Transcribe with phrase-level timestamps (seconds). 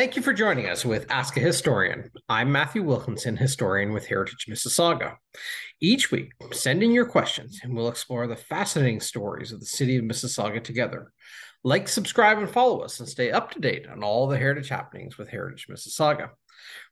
[0.00, 2.10] Thank you for joining us with Ask a Historian.
[2.26, 5.16] I'm Matthew Wilkinson, historian with Heritage Mississauga.
[5.78, 9.98] Each week, send in your questions and we'll explore the fascinating stories of the city
[9.98, 11.12] of Mississauga together.
[11.64, 15.18] Like, subscribe, and follow us and stay up to date on all the heritage happenings
[15.18, 16.30] with Heritage Mississauga.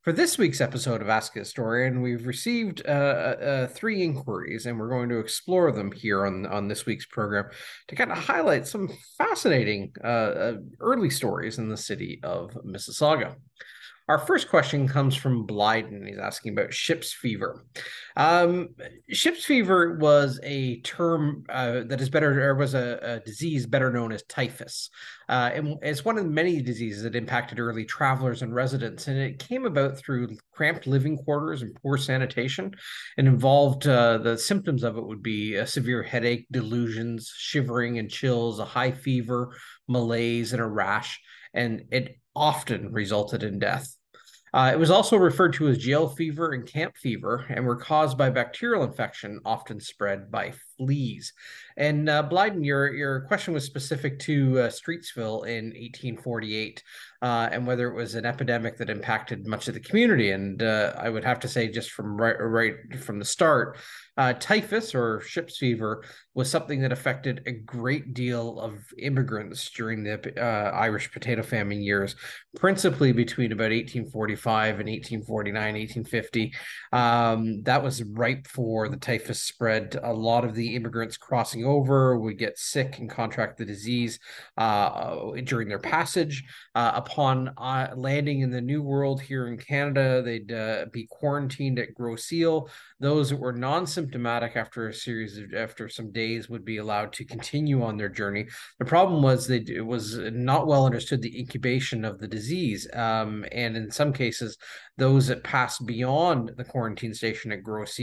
[0.02, 4.78] For this week's episode of Ask a Historian, we've received uh, uh, three inquiries, and
[4.78, 7.51] we're going to explore them here on, on this week's program
[7.88, 13.34] to kind of highlight some fascinating uh, uh early stories in the city of Mississauga.
[14.09, 16.07] Our first question comes from Blyden.
[16.07, 17.66] He's asking about ship's fever.
[18.16, 18.71] Um,
[19.11, 23.93] ship's fever was a term uh, that is better, or was a, a disease better
[23.93, 24.88] known as typhus.
[25.29, 29.09] Uh, and it's one of the many diseases that impacted early travelers and residents.
[29.09, 32.75] And it came about through cramped living quarters and poor sanitation.
[33.19, 38.10] and involved uh, the symptoms of it would be a severe headache, delusions, shivering and
[38.10, 39.54] chills, a high fever,
[39.87, 41.21] malaise, and a rash.
[41.52, 43.98] And it often resulted in death.
[44.54, 48.16] Uh, it was also referred to as jail fever and camp fever and were caused
[48.16, 51.32] by bacterial infection, often spread by fleas.
[51.77, 56.82] And uh, Blyden, your, your question was specific to uh, Streetsville in 1848
[57.21, 60.30] uh, and whether it was an epidemic that impacted much of the community.
[60.30, 63.79] And uh, I would have to say, just from right, right from the start,
[64.19, 66.03] uh, typhus or ship's fever
[66.34, 71.81] was something that affected a great deal of immigrants during the uh, Irish potato famine
[71.81, 72.16] years,
[72.56, 76.55] principally between about 1845 and 1849, 1850.
[76.93, 79.97] Um, that was ripe for the typhus spread.
[80.03, 84.19] A lot of the immigrants crossing over would get sick and contract the disease
[84.56, 86.44] uh, during their passage.
[86.75, 91.78] Uh, upon uh, landing in the New World here in Canada, they'd uh, be quarantined
[91.78, 92.69] at Grosse Isle.
[93.00, 97.12] Those that were non-symptomatic symptomatic after a series of after some days would be allowed
[97.14, 98.46] to continue on their journey.
[98.78, 103.44] The problem was that it was not well understood the incubation of the disease, um,
[103.52, 104.56] and in some cases,
[104.98, 107.98] those that passed beyond the quarantine station at Grosse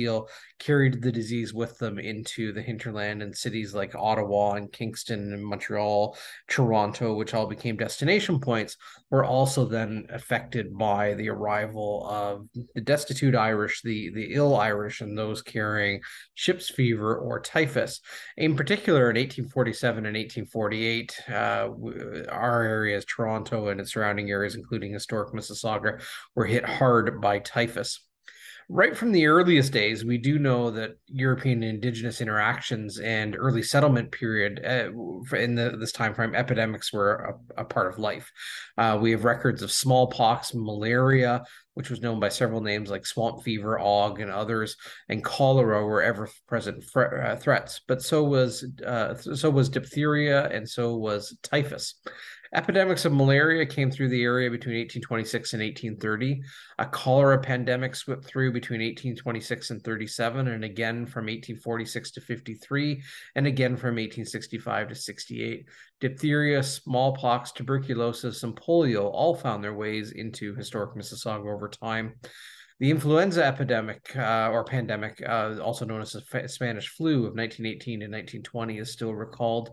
[0.59, 5.45] carried the disease with them into the hinterland and cities like Ottawa and Kingston and
[5.45, 6.17] Montreal,
[6.47, 8.77] Toronto, which all became destination points,
[9.09, 15.01] were also then affected by the arrival of the destitute Irish, the, the ill Irish,
[15.01, 15.94] and those carrying
[16.33, 18.01] ship's fever or typhus.
[18.37, 21.69] In particular, in 1847 and 1848, uh,
[22.29, 26.01] our areas, Toronto and its surrounding areas, including historic Mississauga,
[26.35, 28.04] were hit hard by typhus.
[28.67, 34.11] Right from the earliest days, we do know that European indigenous interactions and early settlement
[34.11, 38.31] period uh, in the, this time frame, epidemics were a, a part of life.
[38.75, 41.43] Uh, we have records of smallpox, malaria,
[41.75, 44.77] which was known by several names like swamp fever, ague, and others,
[45.09, 47.81] and cholera were ever present uh, threats.
[47.87, 51.99] But so was uh, so was diphtheria, and so was typhus.
[52.55, 56.41] Epidemics of malaria came through the area between 1826 and 1830.
[56.79, 63.03] A cholera pandemic swept through between 1826 and 37, and again from 1846 to 53,
[63.35, 65.65] and again from 1865 to 68.
[65.99, 72.13] Diphtheria, smallpox, tuberculosis, and polio all found their ways into historic Mississauga over time.
[72.79, 78.01] The influenza epidemic uh, or pandemic, uh, also known as the Spanish flu of 1918
[78.01, 79.69] and 1920, is still recalled.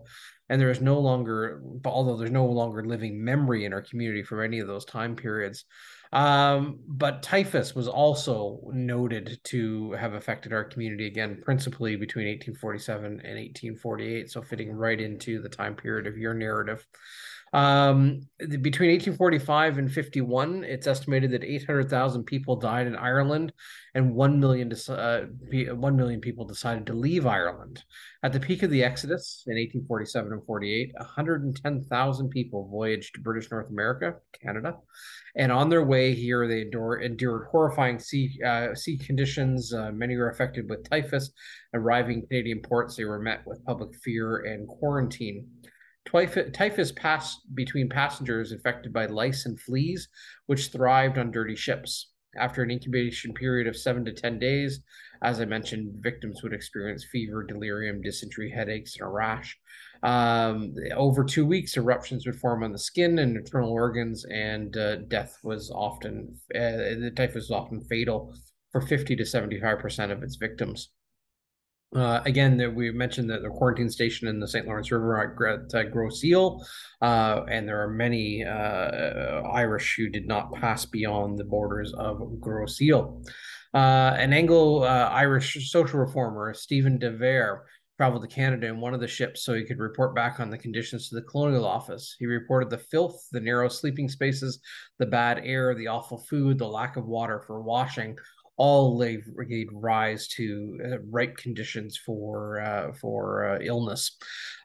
[0.49, 4.41] And there is no longer although there's no longer living memory in our community from
[4.41, 5.65] any of those time periods
[6.11, 13.05] um, but typhus was also noted to have affected our community again principally between 1847
[13.05, 16.85] and 1848 so fitting right into the time period of your narrative
[17.53, 23.53] um, between 1845 and 51, it's estimated that 800,000 people died in Ireland,
[23.93, 27.83] and 1 million, uh, 1 million people decided to leave Ireland.
[28.23, 33.51] At the peak of the Exodus in 1847 and 48, 110,000 people voyaged to British
[33.51, 34.77] North America, Canada,
[35.35, 39.73] and on their way here, they endure, endured horrifying sea uh, sea conditions.
[39.73, 41.31] Uh, many were affected with typhus.
[41.75, 45.47] Arriving in Canadian ports, they were met with public fear and quarantine.
[46.05, 50.09] Typhus passed between passengers infected by lice and fleas,
[50.45, 52.11] which thrived on dirty ships.
[52.35, 54.81] After an incubation period of seven to 10 days,
[55.21, 59.57] as I mentioned, victims would experience fever, delirium, dysentery, headaches, and a rash.
[60.01, 64.97] Um, over two weeks, eruptions would form on the skin and internal organs, and uh,
[65.07, 68.35] death was often, uh, the typhus was often fatal
[68.71, 70.89] for 50 to 75% of its victims.
[71.95, 74.65] Uh, again, we mentioned that the quarantine station in the St.
[74.65, 76.65] Lawrence River at, at Grosse Isle,
[77.01, 82.39] uh, and there are many uh, Irish who did not pass beyond the borders of
[82.39, 83.21] Grosse Isle.
[83.75, 87.63] Uh, an Anglo-Irish social reformer, Stephen de Vere,
[87.97, 90.57] traveled to Canada in one of the ships so he could report back on the
[90.57, 92.15] conditions to the colonial office.
[92.17, 94.59] He reported the filth, the narrow sleeping spaces,
[94.97, 98.17] the bad air, the awful food, the lack of water for washing,
[98.63, 98.97] all
[99.43, 104.17] gave rise to uh, ripe conditions for uh, for uh, illness.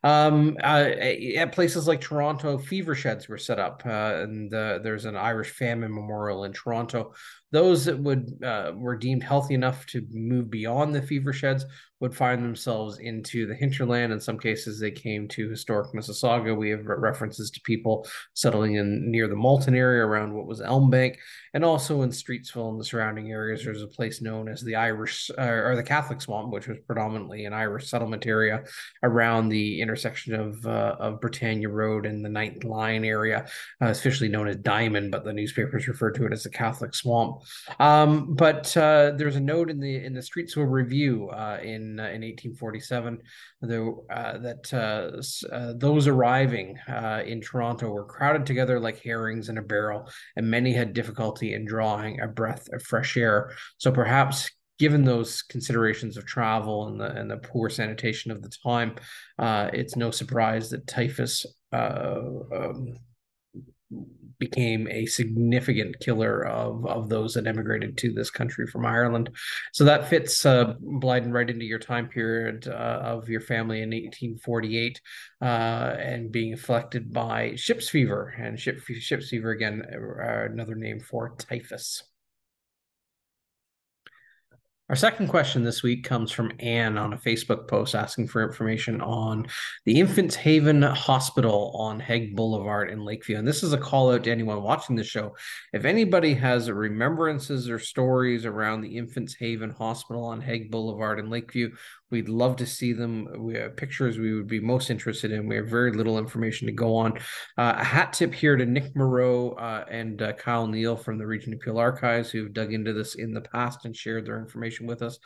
[0.04, 0.90] Um, uh,
[1.36, 5.50] at places like Toronto, fever sheds were set up, uh, and uh, there's an Irish
[5.50, 7.12] famine memorial in Toronto.
[7.50, 8.38] Those that would
[8.76, 11.64] were deemed healthy enough to move beyond the fever sheds
[12.00, 14.12] would find themselves into the hinterland.
[14.12, 16.56] In some cases, they came to historic Mississauga.
[16.56, 20.90] We have references to people settling in near the Malton area around what was Elm
[20.90, 21.18] Bank,
[21.54, 23.64] and also in Streetsville and the surrounding areas.
[23.64, 27.46] There's a place known as the Irish uh, or the Catholic Swamp, which was predominantly
[27.46, 28.62] an Irish settlement area
[29.02, 33.46] around the intersection of uh, of Britannia Road and the Ninth Line area,
[33.82, 37.37] uh, officially known as Diamond, but the newspapers referred to it as the Catholic Swamp.
[37.78, 42.04] Um, but uh, there's a note in the in the Streetsville Review uh, in uh,
[42.04, 43.18] in 1847
[43.62, 46.78] the, uh, that uh, those arriving
[47.26, 51.64] in Toronto were crowded together like herrings in a barrel, and many had difficulty in
[51.64, 53.50] drawing a breath of fresh air.
[53.78, 58.52] So perhaps given those considerations of travel and the and the poor sanitation of the
[58.62, 58.94] time,
[59.38, 62.20] uh, it's no surprise that typhus uh,
[62.54, 62.94] um,
[64.38, 69.30] became a significant killer of of those that emigrated to this country from Ireland.
[69.72, 73.90] So that fits uh, Blyden right into your time period uh, of your family in
[73.90, 75.00] 1848
[75.40, 81.00] uh, and being afflicted by ship's fever and ship ship's fever again, uh, another name
[81.00, 82.02] for typhus.
[84.88, 89.02] Our second question this week comes from Anne on a Facebook post asking for information
[89.02, 89.46] on
[89.84, 93.36] the Infants Haven Hospital on Haig Boulevard in Lakeview.
[93.36, 95.36] And this is a call out to anyone watching the show.
[95.74, 101.28] If anybody has remembrances or stories around the Infants Haven Hospital on Haig Boulevard in
[101.28, 101.72] Lakeview,
[102.10, 103.28] We'd love to see them.
[103.38, 105.46] We have pictures we would be most interested in.
[105.46, 107.18] We have very little information to go on.
[107.58, 111.26] Uh, a hat tip here to Nick Moreau uh, and uh, Kyle Neal from the
[111.26, 114.86] Region of Peel Archives who've dug into this in the past and shared their information
[114.86, 115.18] with us.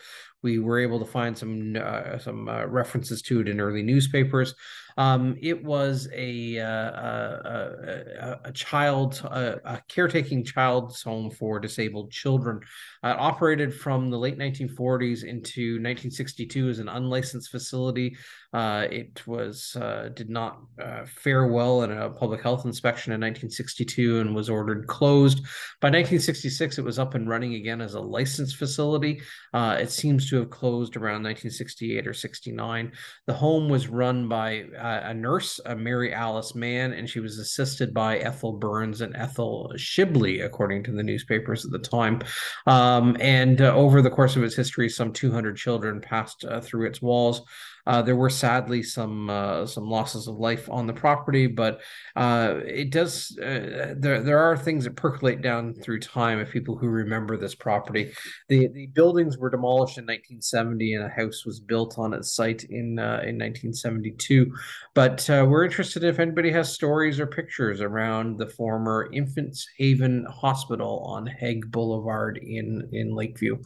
[0.42, 4.54] We were able to find some uh, some uh, references to it in early newspapers.
[4.96, 12.10] Um, it was a uh, a, a, child a, a, caretaking child's home for disabled
[12.10, 12.60] children.
[13.02, 18.16] Uh, operated from the late 1940s into 1962 as an unlicensed facility
[18.52, 23.20] uh, it was uh, did not uh, fare well in a public health inspection in
[23.20, 25.38] 1962 and was ordered closed.
[25.80, 29.22] By 1966, it was up and running again as a licensed facility.
[29.54, 32.92] Uh, it seems to have closed around 1968 or 69.
[33.26, 37.38] The home was run by uh, a nurse, a Mary Alice Mann, and she was
[37.38, 42.20] assisted by Ethel Burns and Ethel Shibley, according to the newspapers at the time.
[42.66, 47.00] Um, and uh, over the course of its history, some 200 children passed through its
[47.00, 47.42] walls.
[47.84, 51.80] Uh, there were sadly some uh, some losses of life on the property, but
[52.14, 56.76] uh, it does uh, there there are things that percolate down through time of people
[56.76, 58.12] who remember this property.
[58.48, 62.62] The the buildings were demolished in 1970, and a house was built on its site
[62.64, 64.52] in uh, in 1972.
[64.94, 70.24] But uh, we're interested if anybody has stories or pictures around the former Infants Haven
[70.30, 73.58] Hospital on Haig Boulevard in in Lakeview.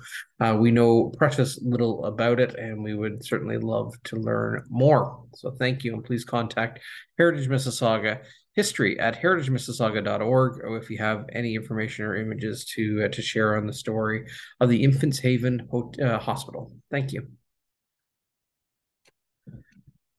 [0.54, 5.24] we know precious little about it, and we would certainly love to learn more.
[5.34, 6.80] So thank you, and please contact
[7.18, 8.20] Heritage Mississauga
[8.54, 13.56] history at heritagemississauga.org or if you have any information or images to uh, to share
[13.56, 14.26] on the story
[14.60, 15.68] of the Infants Haven
[16.02, 16.72] uh, Hospital.
[16.90, 17.28] Thank you.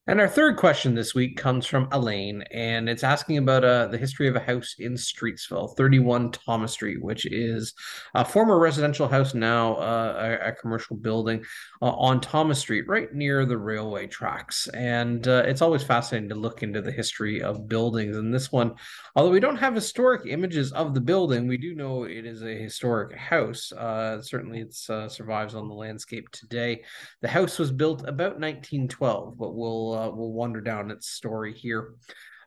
[0.09, 3.97] And our third question this week comes from Elaine, and it's asking about uh, the
[3.97, 7.73] history of a house in Streetsville, 31 Thomas Street, which is
[8.15, 11.43] a former residential house, now uh, a, a, commercial building
[11.81, 14.69] uh, on Thomas Street, right near the railway tracks.
[14.69, 18.15] And uh, it's always fascinating to look into the history of buildings.
[18.15, 18.75] And this one,
[19.13, 22.55] although we don't have historic images of the building, we do know it is a
[22.55, 23.73] historic house.
[23.73, 26.83] Uh, certainly, it uh, survives on the landscape today.
[27.21, 31.93] The house was built about 1912, but we'll uh, we'll wander down its story here.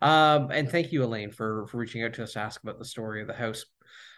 [0.02, 2.84] Um, and thank you, Elaine, for for reaching out to us to ask about the
[2.84, 3.64] story of the house.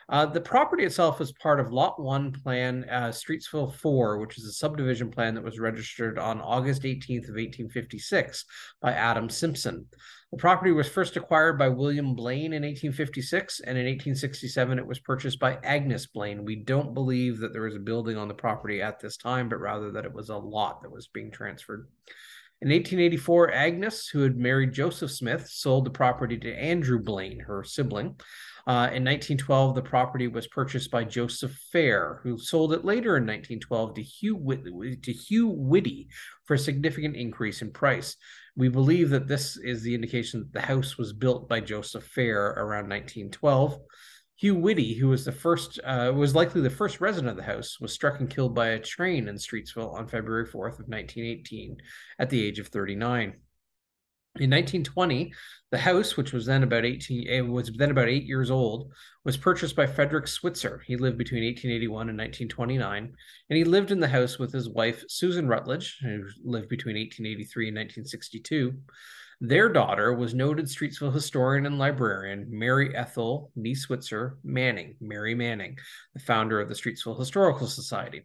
[0.08, 4.44] Uh, the property itself is part of Lot 1 Plan uh, Streetsville 4, which is
[4.44, 8.44] a subdivision plan that was registered on August 18th of 1856
[8.80, 9.86] by Adam Simpson.
[10.32, 14.98] The property was first acquired by William Blaine in 1856, and in 1867 it was
[14.98, 16.44] purchased by Agnes Blaine.
[16.44, 19.60] We don't believe that there was a building on the property at this time, but
[19.60, 21.86] rather that it was a lot that was being transferred.
[22.62, 27.64] In 1884, Agnes, who had married Joseph Smith, sold the property to Andrew Blaine, her
[27.64, 28.20] sibling.
[28.68, 33.26] Uh, in 1912, the property was purchased by Joseph Fair, who sold it later in
[33.26, 36.06] 1912 to Hugh, Whit- to Hugh Whitty
[36.44, 38.16] for a significant increase in price.
[38.54, 42.46] We believe that this is the indication that the house was built by Joseph Fair
[42.50, 43.80] around 1912.
[44.42, 47.78] Hugh Whitty, who was the first, uh, was likely the first resident of the house,
[47.78, 51.76] was struck and killed by a train in Streetsville on February 4th of 1918
[52.18, 53.22] at the age of 39.
[54.40, 55.32] In 1920,
[55.70, 58.92] the house, which was then about 18, was then about eight years old,
[59.24, 60.82] was purchased by Frederick Switzer.
[60.88, 63.14] He lived between 1881 and 1929,
[63.48, 67.68] and he lived in the house with his wife Susan Rutledge, who lived between 1883
[67.68, 68.74] and 1962.
[69.44, 75.78] Their daughter was noted Streetsville historian and librarian Mary Ethel Nee Switzer Manning, Mary Manning,
[76.14, 78.22] the founder of the Streetsville Historical Society.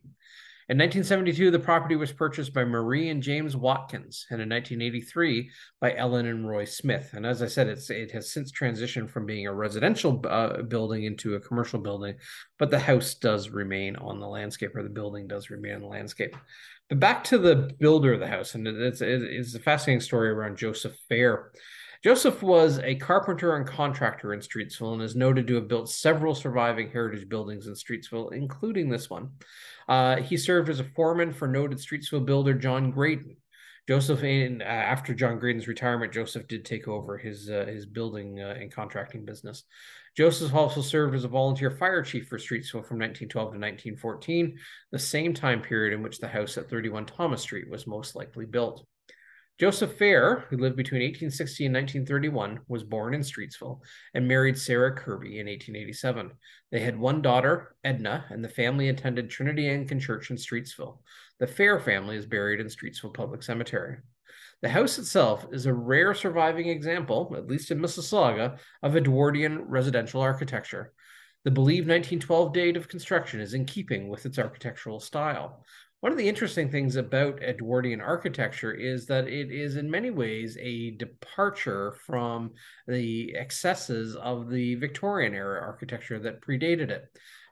[0.69, 5.95] In 1972, the property was purchased by Marie and James Watkins, and in 1983 by
[5.95, 7.11] Ellen and Roy Smith.
[7.13, 11.05] And as I said, it's it has since transitioned from being a residential uh, building
[11.05, 12.15] into a commercial building,
[12.59, 15.87] but the house does remain on the landscape, or the building does remain on the
[15.87, 16.35] landscape.
[16.89, 20.57] But back to the builder of the house, and it's, it's a fascinating story around
[20.57, 21.53] Joseph Fair.
[22.03, 26.35] Joseph was a carpenter and contractor in Streetsville and is noted to have built several
[26.35, 29.31] surviving heritage buildings in Streetsville, including this one.
[29.87, 33.37] Uh, he served as a foreman for noted Streetsville builder John Graydon.
[33.87, 38.41] Joseph, in, uh, after John Graydon's retirement, Joseph did take over his uh, his building
[38.41, 39.63] uh, and contracting business.
[40.17, 44.57] Joseph also served as a volunteer fire chief for Streetsville from 1912 to 1914,
[44.91, 48.45] the same time period in which the house at 31 Thomas Street was most likely
[48.45, 48.85] built.
[49.59, 53.79] Joseph Fair, who lived between 1860 and 1931, was born in Streetsville
[54.13, 56.31] and married Sarah Kirby in 1887.
[56.71, 60.99] They had one daughter, Edna, and the family attended Trinity Anglican Church in Streetsville.
[61.39, 63.97] The Fair family is buried in Streetsville Public Cemetery.
[64.61, 70.21] The house itself is a rare surviving example, at least in Mississauga, of Edwardian residential
[70.21, 70.93] architecture.
[71.45, 75.63] The believed 1912 date of construction is in keeping with its architectural style.
[76.01, 80.55] One of the interesting things about Edwardian architecture is that it is in many ways
[80.61, 82.51] a departure from
[82.87, 87.05] the excesses of the Victorian era architecture that predated it.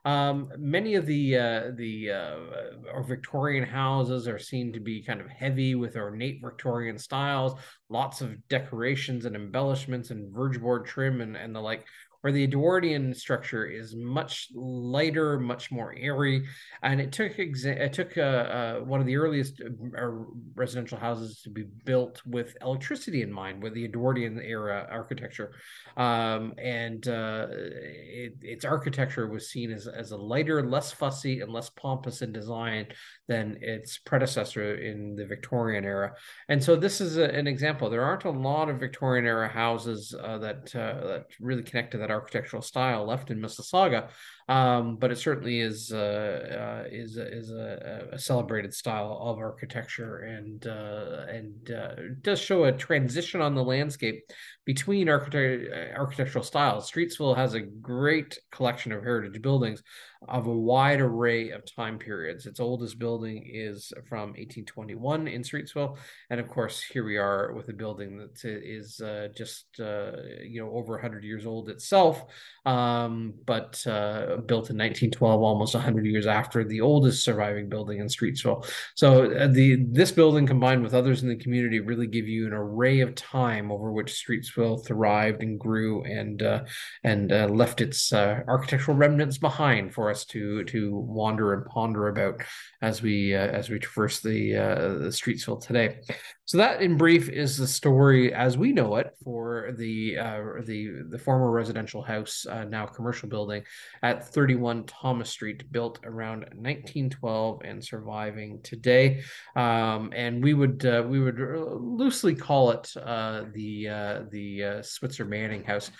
[0.04, 5.28] Um, many of the uh, the uh, Victorian houses are seen to be kind of
[5.28, 11.52] heavy with ornate Victorian styles, lots of decorations and embellishments and vergeboard trim and, and
[11.52, 11.84] the like
[12.26, 16.44] where the Edwardian structure is much lighter, much more airy,
[16.82, 20.08] and it took exa- it took uh, uh, one of the earliest uh,
[20.56, 25.52] residential houses to be built with electricity in mind, with the Edwardian era architecture,
[25.96, 31.52] um, and uh, it, its architecture was seen as as a lighter, less fussy, and
[31.52, 32.88] less pompous in design
[33.28, 36.12] than its predecessor in the Victorian era.
[36.48, 37.88] And so this is a, an example.
[37.88, 41.98] There aren't a lot of Victorian era houses uh, that uh, that really connect to
[41.98, 44.08] that architectural style left in Mississauga,
[44.48, 50.18] um, but it certainly is uh, uh is is a, a, celebrated style of architecture
[50.18, 54.22] and uh, and uh, does show a transition on the landscape
[54.64, 56.90] between architect- architectural styles.
[56.90, 59.82] Streetsville has a great collection of heritage buildings
[60.28, 62.46] of a wide array of time periods.
[62.46, 65.96] Its oldest building is from 1821 in Streetsville,
[66.30, 70.12] and of course, here we are with a building that is uh, just uh,
[70.42, 72.24] you know over 100 years old itself,
[72.64, 78.06] um, but uh, built in 1912, almost 100 years after the oldest surviving building in
[78.06, 78.68] Streetsville.
[78.94, 82.52] So uh, the this building combined with others in the community really give you an
[82.52, 86.64] array of time over which Streetsville thrived and grew and uh,
[87.04, 92.40] and uh, left its architectural remnants behind for us to to wander and ponder about
[92.82, 96.00] as we uh, as we traverse the uh, the Streetsville today.
[96.46, 101.02] So that, in brief, is the story as we know it for the uh, the
[101.10, 103.64] the former residential house, uh, now commercial building
[104.04, 109.24] at 31 Thomas Street, built around 1912 and surviving today.
[109.56, 114.82] Um, and we would uh, we would loosely call it uh, the uh, the uh,
[114.82, 115.90] Switzer Manning House.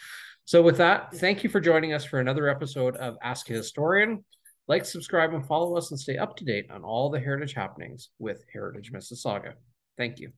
[0.45, 4.25] So, with that, thank you for joining us for another episode of Ask a Historian.
[4.69, 8.11] Like, subscribe, and follow us and stay up to date on all the heritage happenings
[8.21, 9.55] with Heritage Mississauga.
[9.97, 10.33] Thank you.